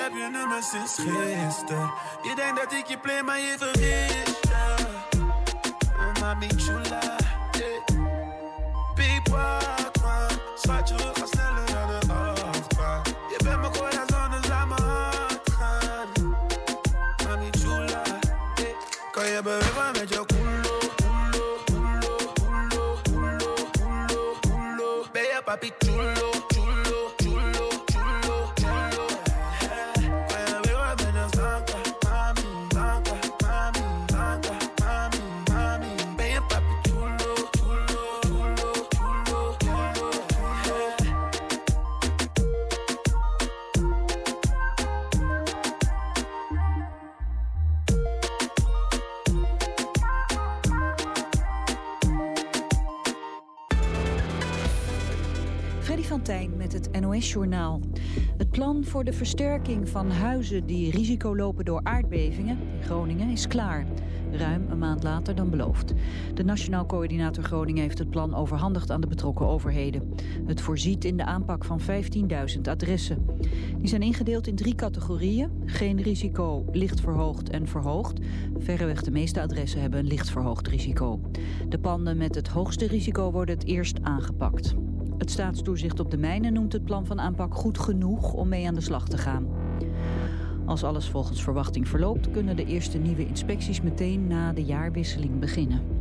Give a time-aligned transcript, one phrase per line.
[0.00, 1.92] heb je nummer sinds gisteren.
[2.22, 4.74] Je denkt dat ik je play, maar je vergist ja.
[5.98, 7.00] Oh, mami chula,
[7.52, 8.04] yeah.
[8.94, 10.30] Big walk, man.
[10.56, 10.94] Schatje,
[57.30, 57.80] NOS-journaal.
[58.36, 63.46] Het plan voor de versterking van huizen die risico lopen door aardbevingen in Groningen is
[63.46, 63.86] klaar.
[64.30, 65.92] Ruim een maand later dan beloofd.
[66.34, 70.14] De Nationaal Coördinator Groningen heeft het plan overhandigd aan de betrokken overheden.
[70.46, 73.26] Het voorziet in de aanpak van 15.000 adressen.
[73.78, 75.50] Die zijn ingedeeld in drie categorieën.
[75.64, 78.20] Geen risico, licht verhoogd en verhoogd.
[78.58, 81.20] Verreweg de meeste adressen hebben een licht verhoogd risico.
[81.68, 84.74] De panden met het hoogste risico worden het eerst aangepakt.
[85.20, 88.74] Het staatstoezicht op de mijnen noemt het plan van aanpak goed genoeg om mee aan
[88.74, 89.46] de slag te gaan.
[90.66, 95.99] Als alles volgens verwachting verloopt, kunnen de eerste nieuwe inspecties meteen na de jaarwisseling beginnen.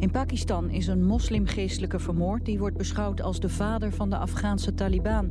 [0.00, 4.74] In Pakistan is een moslimgeestelijke vermoord die wordt beschouwd als de vader van de Afghaanse
[4.74, 5.30] Taliban.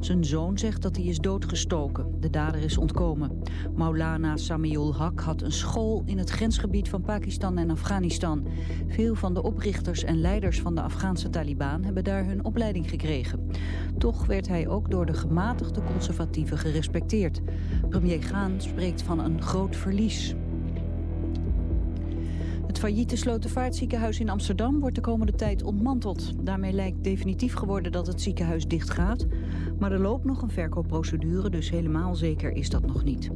[0.00, 2.20] Zijn zoon zegt dat hij is doodgestoken.
[2.20, 3.42] De dader is ontkomen.
[3.74, 8.46] Maulana Samiul Haq had een school in het grensgebied van Pakistan en Afghanistan.
[8.88, 13.50] Veel van de oprichters en leiders van de Afghaanse Taliban hebben daar hun opleiding gekregen.
[13.98, 17.40] Toch werd hij ook door de gematigde conservatieven gerespecteerd.
[17.88, 20.34] Premier Gaan spreekt van een groot verlies.
[22.80, 26.32] Failliete Slotervaartziekenhuis in Amsterdam wordt de komende tijd ontmanteld.
[26.44, 29.26] Daarmee lijkt definitief geworden dat het ziekenhuis dichtgaat.
[29.78, 33.30] Maar er loopt nog een verkoopprocedure, dus helemaal zeker is dat nog niet.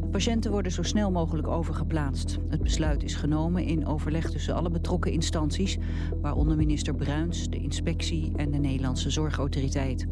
[0.00, 2.38] De patiënten worden zo snel mogelijk overgeplaatst.
[2.48, 5.78] Het besluit is genomen in overleg tussen alle betrokken instanties...
[6.20, 10.06] waaronder minister Bruins, de inspectie en de Nederlandse Zorgautoriteit.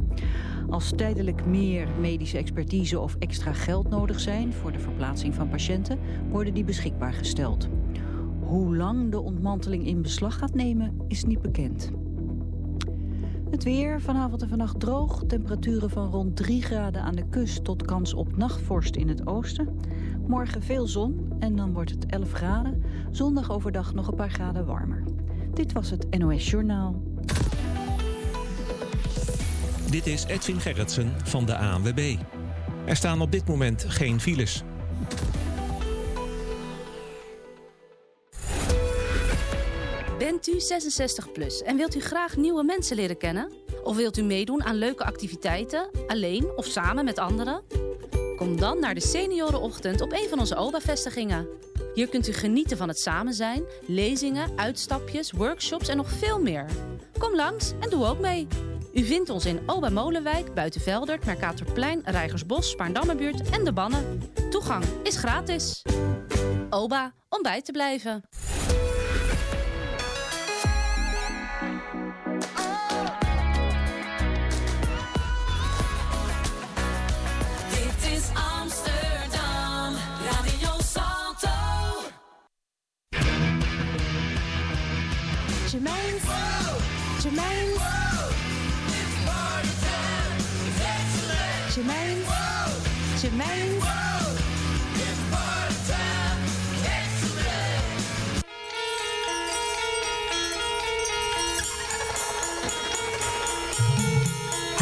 [0.71, 4.53] Als tijdelijk meer medische expertise of extra geld nodig zijn...
[4.53, 5.98] voor de verplaatsing van patiënten,
[6.31, 7.69] worden die beschikbaar gesteld.
[8.53, 11.91] Hoe lang de ontmanteling in beslag gaat nemen, is niet bekend.
[13.51, 15.25] Het weer, vanavond en vannacht droog.
[15.27, 19.81] Temperaturen van rond 3 graden aan de kust tot kans op nachtvorst in het oosten.
[20.27, 22.83] Morgen veel zon en dan wordt het 11 graden.
[23.11, 25.03] Zondag overdag nog een paar graden warmer.
[25.55, 27.03] Dit was het NOS Journaal.
[29.91, 32.17] Dit is Edwin Gerritsen van de ANWB.
[32.84, 34.63] Er staan op dit moment geen files.
[40.22, 43.53] Bent u 66 plus en wilt u graag nieuwe mensen leren kennen?
[43.83, 47.62] Of wilt u meedoen aan leuke activiteiten, alleen of samen met anderen?
[48.37, 51.49] Kom dan naar de Seniorenochtend op een van onze OBA-vestigingen.
[51.94, 56.66] Hier kunt u genieten van het samen zijn, lezingen, uitstapjes, workshops en nog veel meer.
[57.19, 58.47] Kom langs en doe ook mee.
[58.93, 64.22] U vindt ons in Oba Molenwijk, Buitenveldert, Mercatorplein, Rijgersbos, Spaarndammerbuurt en De Bannen.
[64.50, 65.83] Toegang is gratis.
[66.71, 68.22] Oba, om bij te blijven.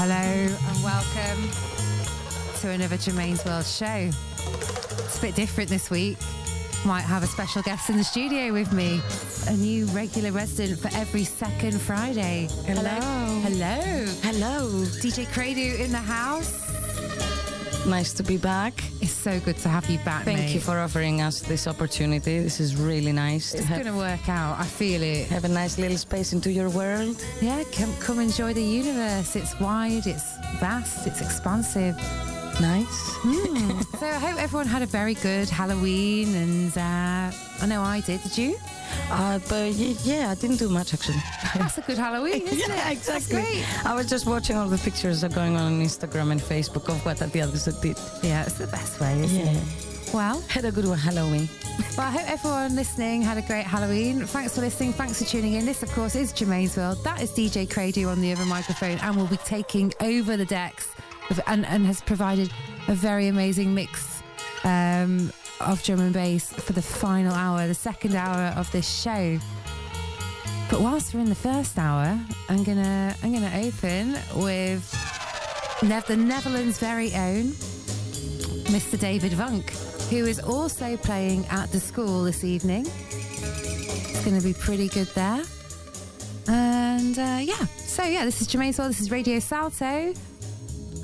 [0.03, 1.51] Hello and welcome
[2.61, 4.11] to another Germaine's World show.
[5.05, 6.17] It's a bit different this week.
[6.87, 9.03] Might have a special guest in the studio with me,
[9.49, 12.49] a new regular resident for every second Friday.
[12.67, 13.01] Hello.
[13.43, 14.07] Hello.
[14.23, 14.85] Hello.
[15.03, 16.69] DJ Credu in the house.
[17.87, 18.75] Nice to be back.
[19.01, 20.25] It's so good to have you back.
[20.25, 20.51] Thank mate.
[20.55, 22.39] you for offering us this opportunity.
[22.41, 24.59] This is really nice It's going to work out.
[24.61, 25.29] I feel it.
[25.29, 27.17] have a nice little space into your world.
[27.41, 29.35] Yeah, come come enjoy the universe.
[29.35, 31.97] It's wide, it's vast, it's expansive.
[32.61, 33.17] nice.
[34.01, 37.31] So I hope everyone had a very good Halloween, and uh,
[37.63, 38.23] I know I did.
[38.23, 38.57] Did you?
[39.11, 39.73] Uh, but
[40.05, 41.19] yeah, I didn't do much actually.
[41.57, 42.93] That's a good Halloween, isn't yeah, it?
[42.93, 43.63] exactly.
[43.85, 46.89] I was just watching all the pictures that are going on on Instagram and Facebook
[46.89, 47.97] of what the others did.
[48.23, 49.53] Yeah, it's the best way, isn't Yeah.
[49.53, 50.15] it?
[50.15, 51.49] Well, Had a good one Halloween.
[51.97, 54.27] well, I hope everyone listening had a great Halloween.
[54.27, 54.93] Thanks for listening.
[54.93, 55.65] Thanks for tuning in.
[55.65, 57.03] This, of course, is Germaine's World.
[57.05, 60.89] That is DJ Crady on the other microphone, and will be taking over the decks
[61.47, 62.51] and, and has provided
[62.89, 64.21] a very amazing mix
[64.65, 69.39] um, of drum and bass for the final hour, the second hour of this show.
[70.71, 72.19] But whilst we're in the first hour,
[72.49, 74.89] I'm gonna I'm gonna open with
[76.07, 77.49] the Netherlands' very own
[78.71, 78.99] Mr.
[78.99, 79.71] David Vunk,
[80.11, 82.87] who is also playing at the school this evening.
[82.87, 85.43] It's to be pretty good there.
[86.49, 90.15] And uh, yeah, so yeah, this is Germaine's World, this is Radio Salto,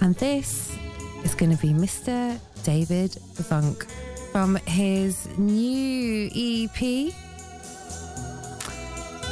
[0.00, 0.76] and this
[1.25, 2.38] is to be Mr.
[2.62, 3.87] David Vunk
[4.37, 7.11] from his new EP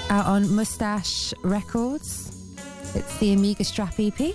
[0.08, 2.34] out on Moustache Records.
[2.94, 4.16] It's the Amiga Strap EP.
[4.16, 4.34] Here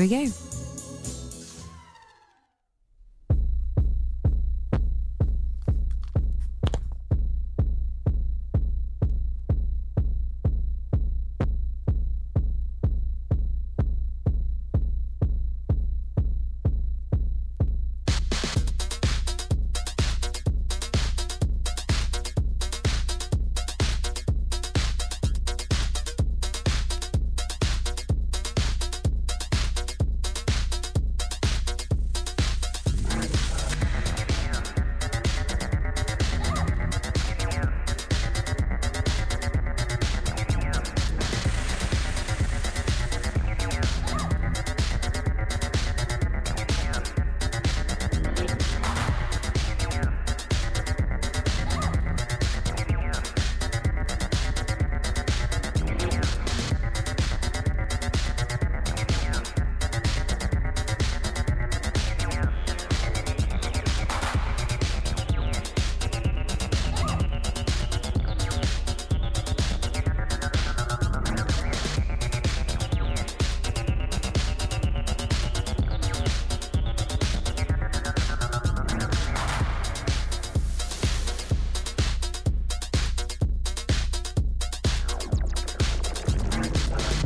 [0.00, 0.39] we go.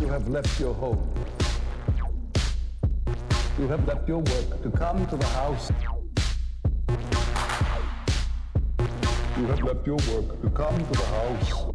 [0.04, 1.00] You have left your home.
[3.58, 5.72] You have left your work to come to the house.
[9.38, 11.72] You have left your work to come to the house.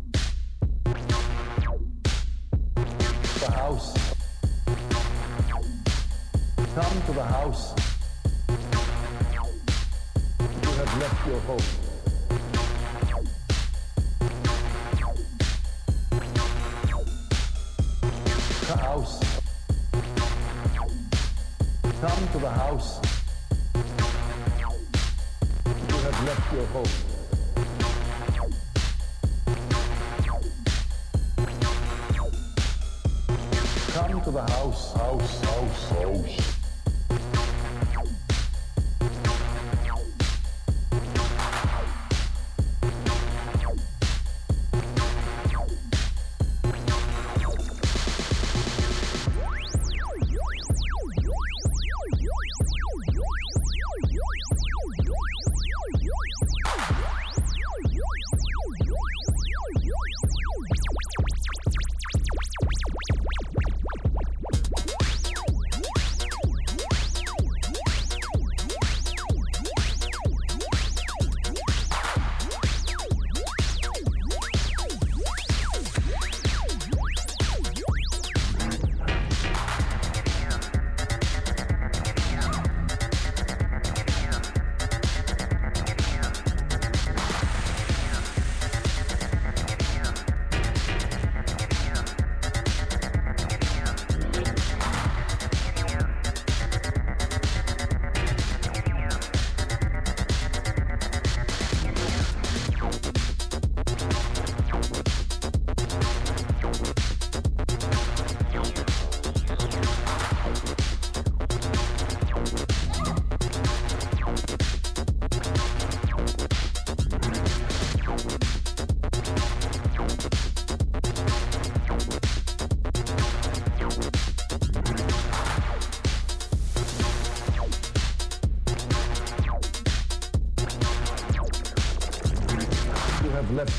[3.39, 3.93] The house.
[6.75, 7.73] Come to the house.
[10.61, 11.78] You have left your home.
[22.69, 22.98] House.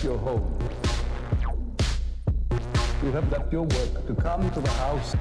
[0.02, 0.58] Your home.
[3.02, 5.14] You have left your work to come to the house.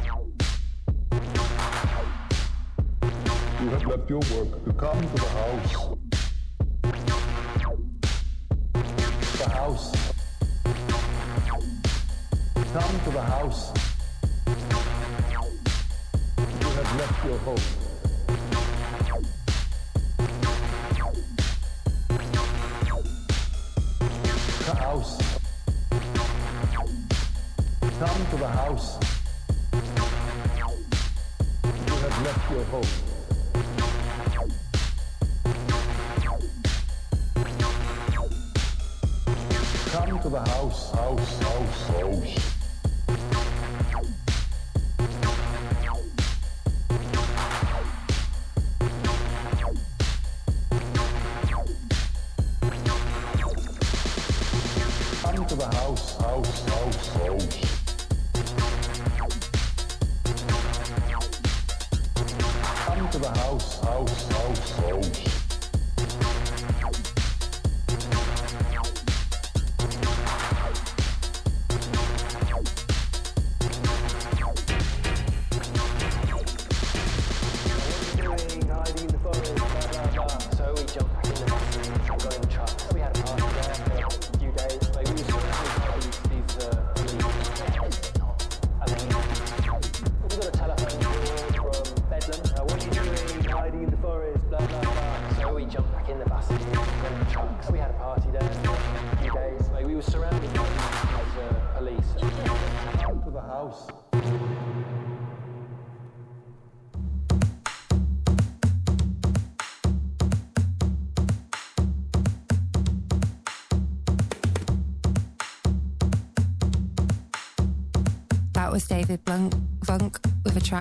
[3.62, 5.99] You have left your work to come to the house.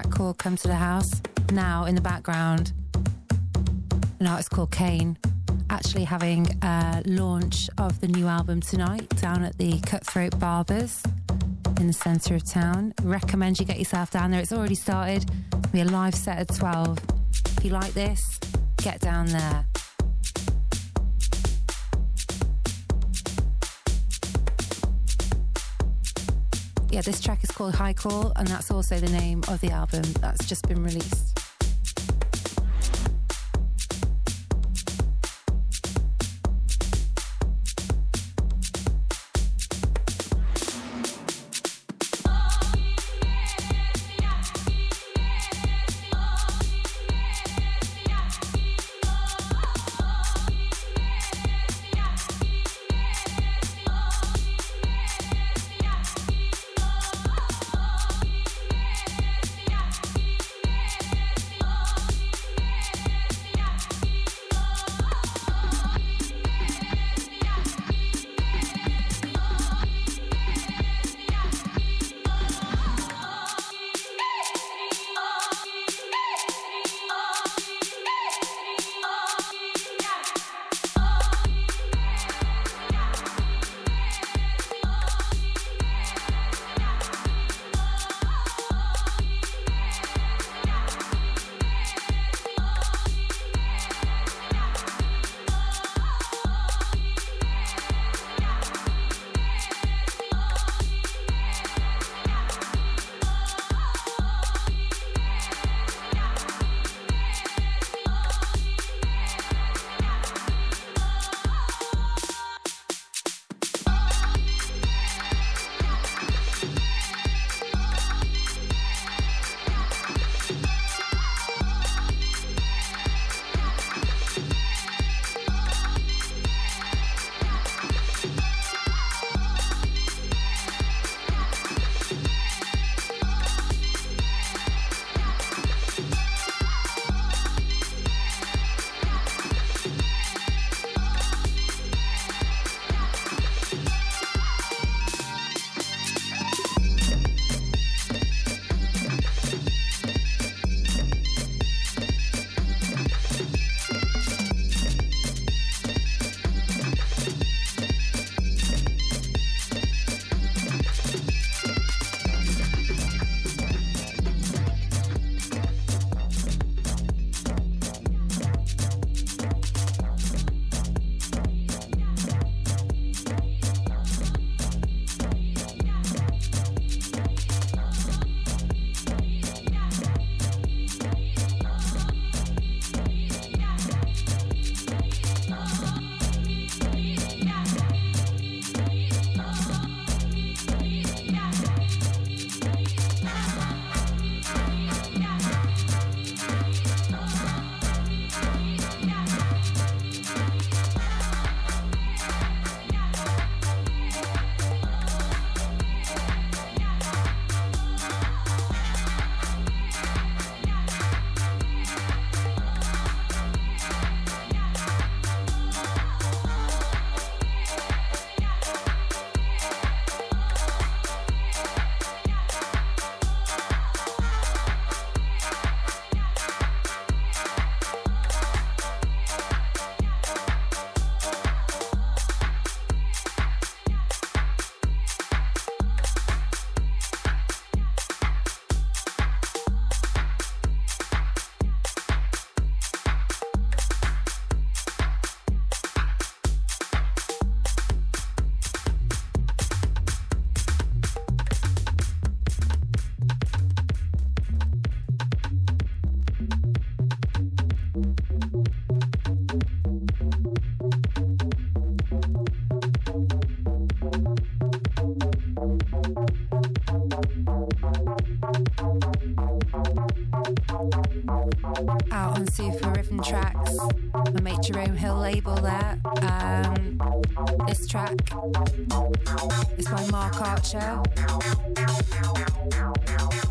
[0.02, 1.10] Track called Come to the House.
[1.50, 2.72] Now, in the background,
[4.20, 5.18] an artist called Kane
[5.70, 11.02] actually having a launch of the new album tonight down at the Cutthroat Barbers
[11.80, 12.94] in the centre of town.
[13.02, 14.40] Recommend you get yourself down there.
[14.40, 15.28] It's already started.
[15.48, 16.98] It'll be a live set at 12.
[17.56, 18.22] If you like this,
[18.76, 19.64] get down there.
[26.98, 30.02] Yeah, this track is called High Call, and that's also the name of the album
[30.20, 31.37] that's just been released.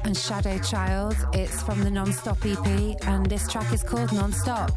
[0.03, 1.15] And Shadow Child.
[1.33, 4.69] It's from the Non-Stop EP, and this track is called Non-Stop.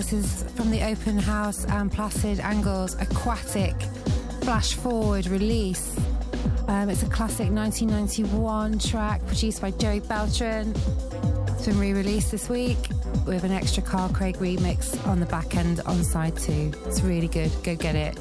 [0.00, 3.74] This is from the Open House and Placid Angels Aquatic
[4.40, 5.94] Flash Forward release.
[6.68, 10.74] Um, it's a classic 1991 track produced by John Beltran.
[11.48, 12.78] It's been re released this week
[13.26, 16.72] with an extra Carl Craig remix on the back end on side two.
[16.86, 17.52] It's really good.
[17.62, 18.18] Go get it.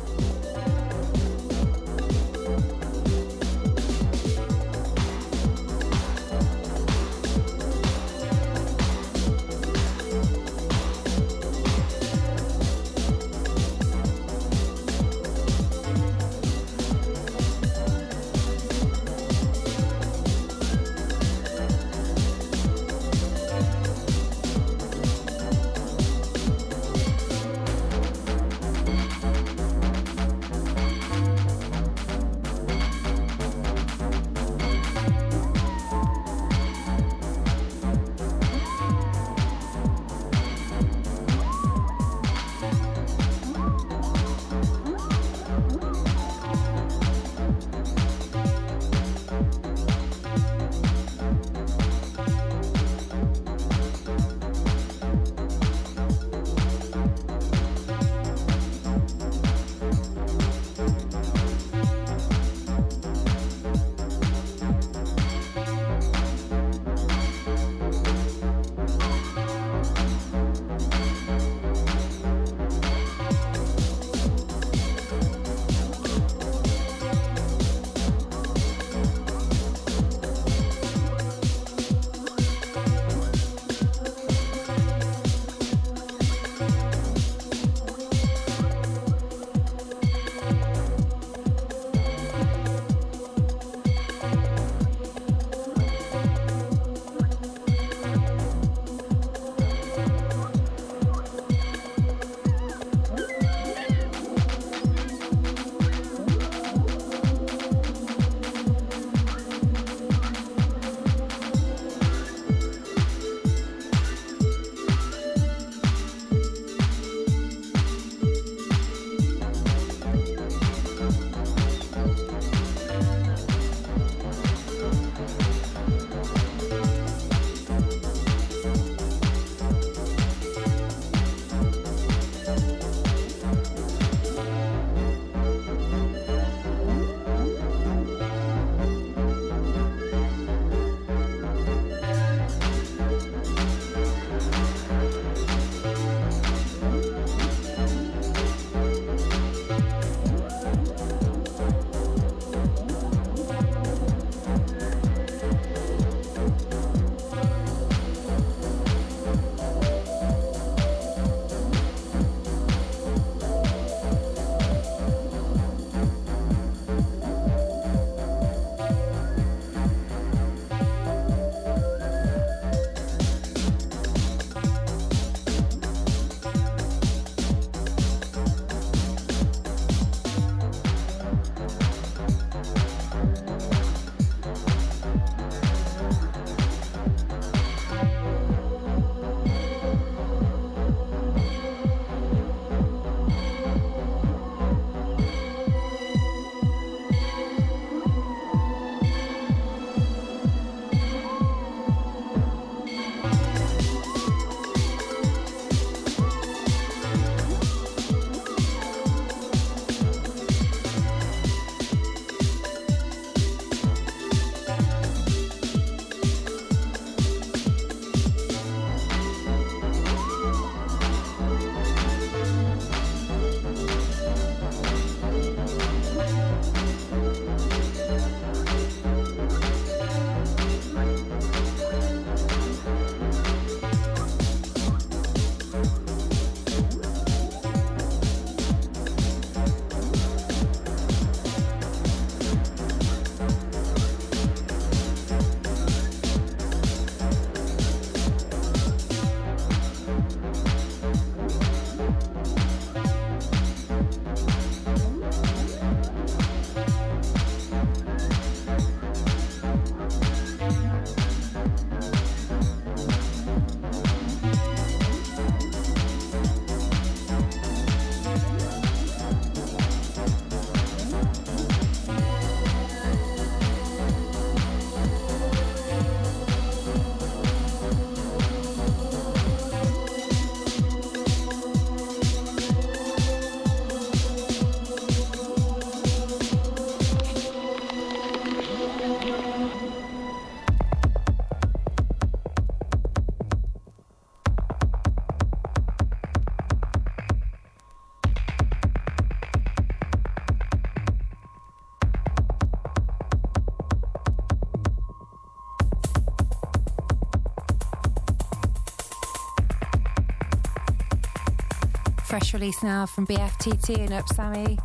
[312.29, 314.77] Fresh release now from BFTT and Upsammy.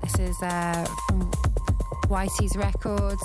[0.00, 1.30] This is uh, from
[2.06, 3.22] Whities Records.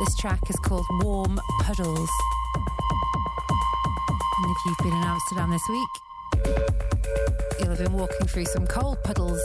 [0.00, 2.10] This track is called Warm Puddles.
[4.42, 5.88] And if you've been in Amsterdam this week,
[7.60, 9.40] you'll have been walking through some cold puddles.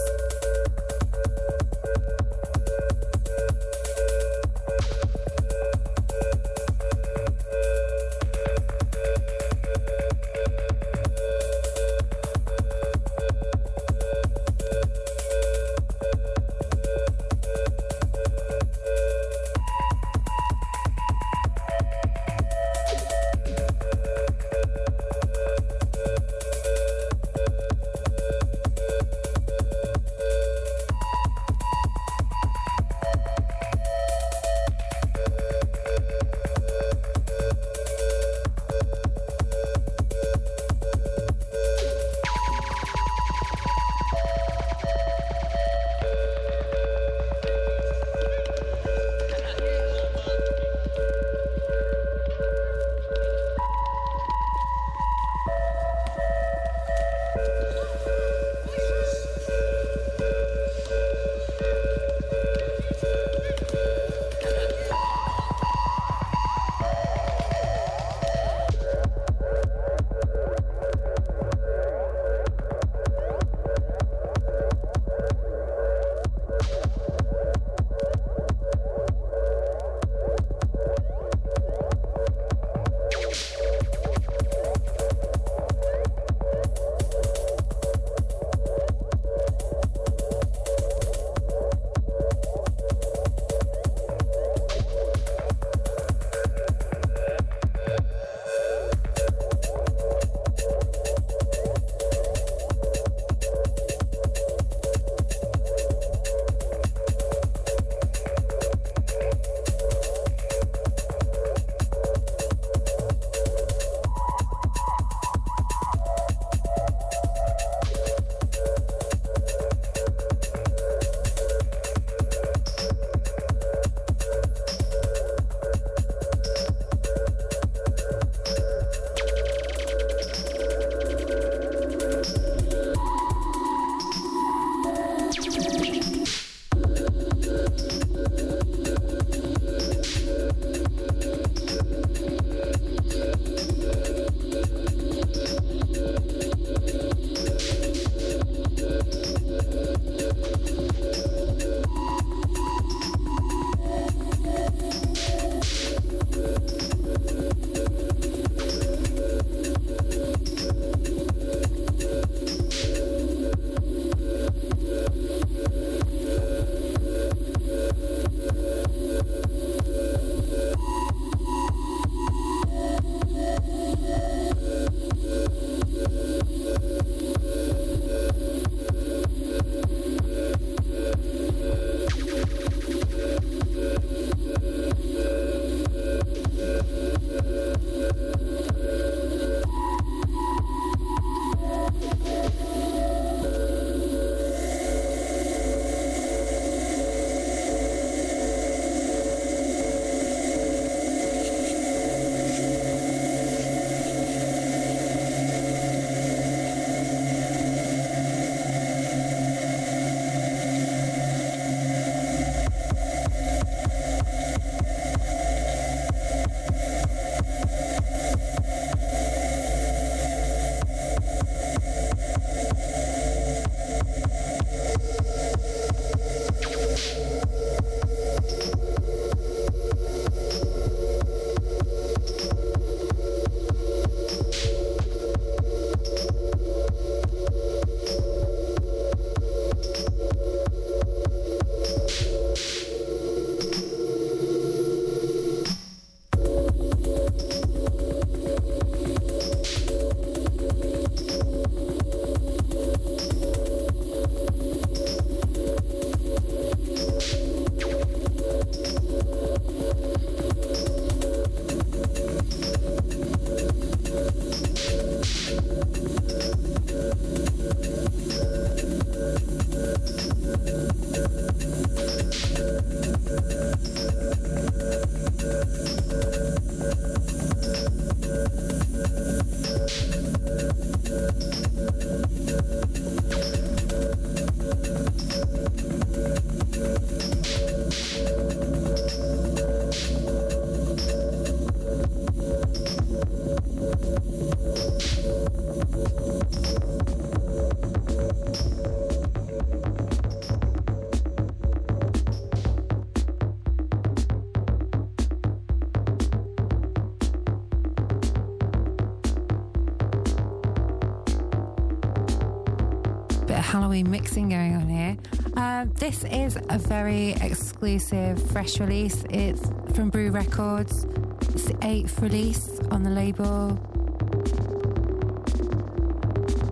[313.73, 315.17] Halloween mixing going on here.
[315.57, 319.25] Uh, this is a very exclusive, fresh release.
[319.31, 321.05] It's from Brew Records.
[321.49, 323.69] It's the eighth release on the label.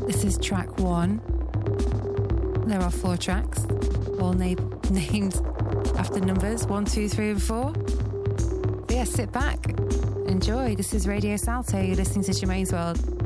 [0.06, 1.22] This is track one.
[2.68, 3.66] There are four tracks,
[4.20, 4.54] all na-
[4.92, 5.42] named
[5.98, 7.72] after numbers one, two, three, and four.
[7.72, 9.72] But yeah, sit back,
[10.28, 10.76] enjoy.
[10.76, 11.82] This is Radio Salto.
[11.82, 13.21] You're listening to Germaine's World.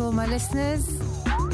[0.00, 0.86] To all my listeners.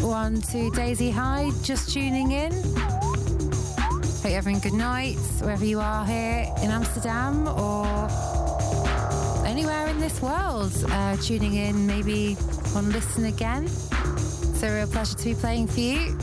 [0.03, 2.53] One to Daisy High, just tuning in.
[2.53, 7.87] Hope you're having a good night, wherever you are here in Amsterdam or
[9.45, 10.73] anywhere in this world.
[10.91, 12.37] Uh, tuning in, maybe
[12.77, 13.65] on Listen Again.
[13.65, 16.17] It's a real pleasure to be playing for you.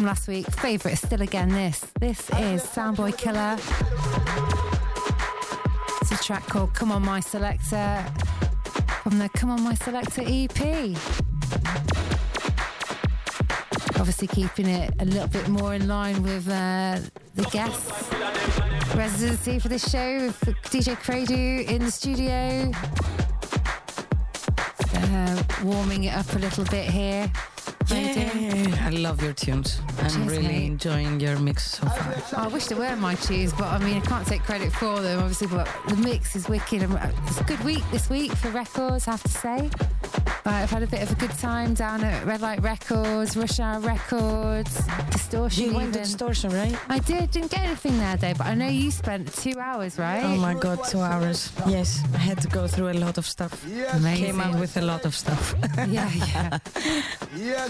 [0.00, 1.80] From last week, favourite still again this.
[2.00, 3.58] This is Soundboy Killer.
[6.00, 8.06] It's a track called Come On My Selector
[9.02, 10.96] from the Come On My Selector EP.
[14.00, 16.98] Obviously, keeping it a little bit more in line with uh,
[17.34, 18.10] the guests'
[18.96, 20.40] residency for this show with
[20.70, 22.70] DJ Credu in the studio.
[24.94, 27.30] Uh, warming it up a little bit here.
[27.90, 28.68] How you doing?
[28.70, 29.80] Yeah, I love your tunes.
[30.16, 30.66] I'm Cheers, really mate.
[30.66, 32.14] enjoying your mix so far.
[32.40, 35.00] Oh, I wish they were my tunes, but I mean, I can't take credit for
[35.00, 35.46] them, obviously.
[35.46, 36.82] But the mix is wicked.
[36.82, 39.70] Uh, it's a good week this week for records, I have to say.
[40.50, 43.80] I've had a bit of a good time down at Red Light Records, Rush Hour
[43.80, 45.64] Records, Distortion.
[45.64, 46.00] You went to.
[46.00, 46.76] Distortion, right?
[46.88, 50.24] I did, didn't get anything there though, but I know you spent two hours, right?
[50.24, 51.52] Oh my god, two hours.
[51.66, 53.64] Yes, I had to go through a lot of stuff.
[53.94, 54.24] Amazing.
[54.26, 55.54] Came out with a lot of stuff.
[55.88, 56.58] yeah, yeah.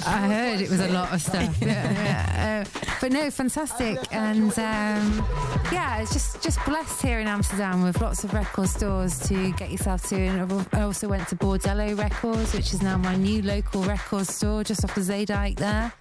[0.07, 1.57] I heard it was a lot of stuff.
[1.71, 2.65] Yeah, yeah.
[2.67, 5.25] Uh, but no, fantastic, and um,
[5.73, 9.71] yeah, it's just just blessed here in Amsterdam with lots of record stores to get
[9.71, 10.17] yourself to.
[10.17, 14.65] And I also went to Bordello Records, which is now my new local record store
[14.65, 15.93] just off the Zeedijk there.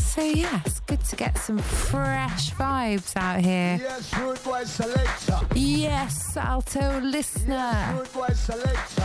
[0.00, 3.78] So yeah, it's good to get some fresh vibes out here.
[3.80, 5.40] Yes, root boy selector.
[5.54, 8.04] Yes, Alto listener.
[8.34, 9.04] Selector.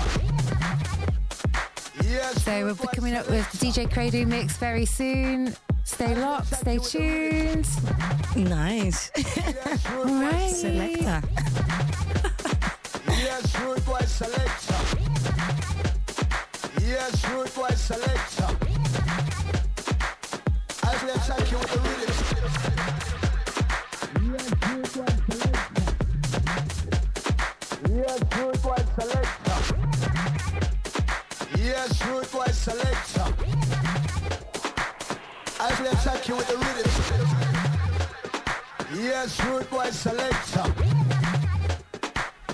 [2.03, 5.53] Yes, So we'll be coming up with DJ Credo mix very soon.
[5.93, 7.67] Stay locked, stay tuned.
[8.35, 9.11] nice.
[9.91, 10.51] All right.
[10.51, 11.21] Selecta.
[13.07, 14.79] yes, root boy selector.
[16.79, 18.49] Yes, root boy selector.
[20.87, 22.11] As we attack you with the rhythm.
[36.32, 36.91] You with the rhythm.
[39.03, 40.73] Yes, rude boy selector.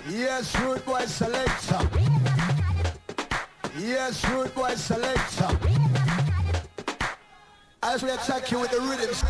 [0.09, 1.89] Yes, rude boy selector.
[3.77, 5.59] Yes, rude boy selector.
[7.83, 9.23] As we attack you with the rhythms.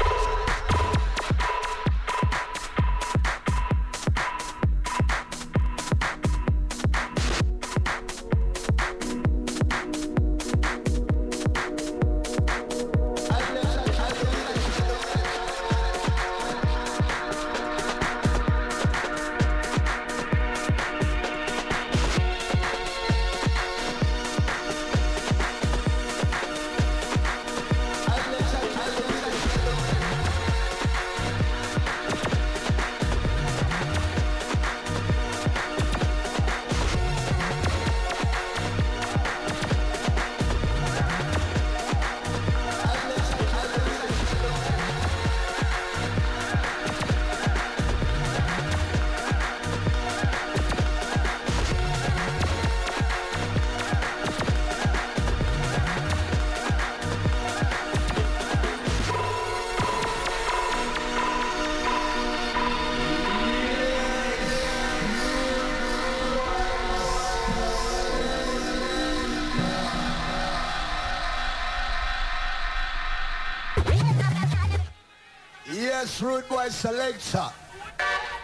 [76.67, 77.49] Rude boy selector.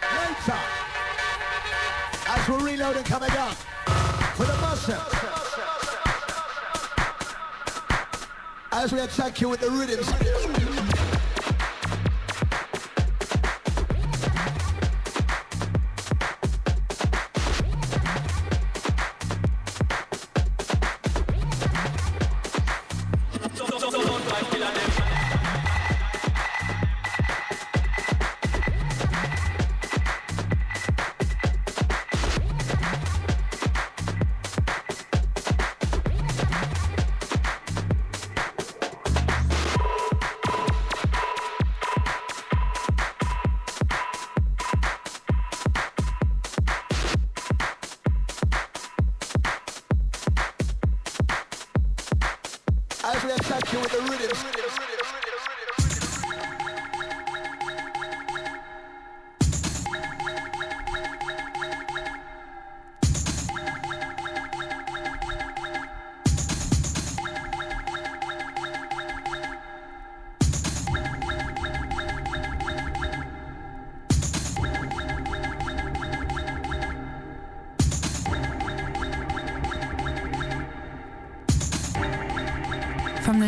[0.02, 0.58] Later.
[2.26, 3.54] As we reload and coming down.
[4.34, 4.94] For the muscle.
[8.72, 10.63] As we attack you with the rhythms.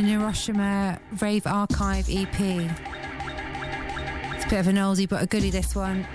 [0.06, 2.40] Hiroshima Rave Archive EP.
[4.34, 6.06] It's a bit of an oldie, but a goodie, this one.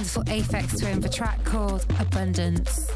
[0.00, 2.89] Wonderful Aphex Twin, the track called Abundance.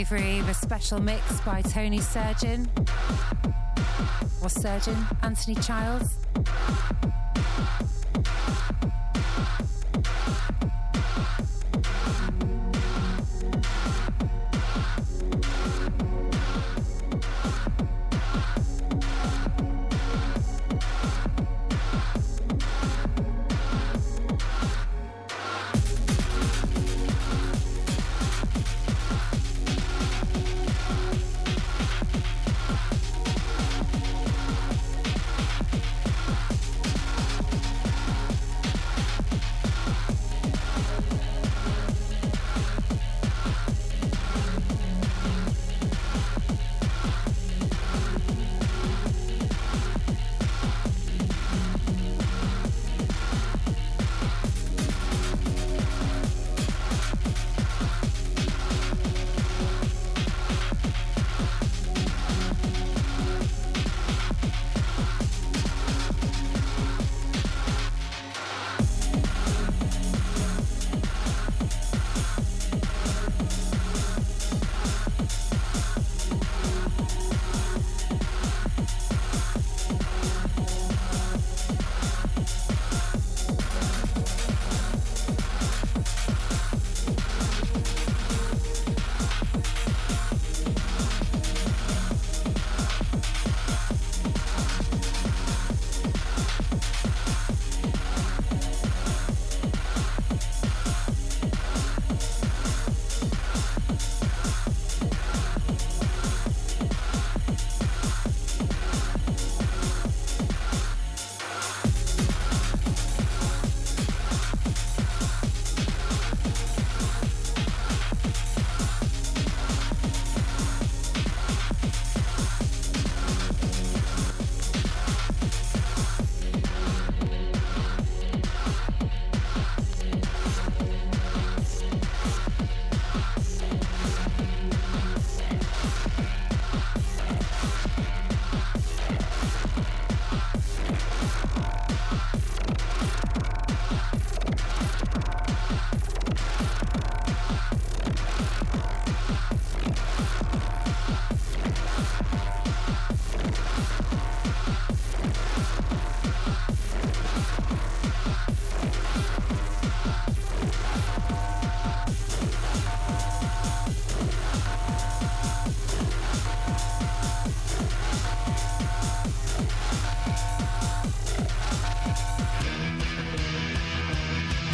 [0.00, 2.66] Avery, the special mix by Tony Surgeon.
[4.42, 6.16] Or Surgeon, Anthony Childs.